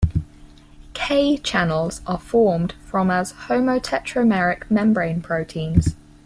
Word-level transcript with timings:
K 0.95 1.37
channels 1.37 2.01
are 2.07 2.17
formed 2.17 2.73
from 2.83 3.11
as 3.11 3.33
homotetrameric 3.33 4.63
membrane 4.71 5.21
proteins. 5.21 5.95